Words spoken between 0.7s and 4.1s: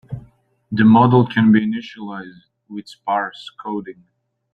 The model can be initialized with sparse coding.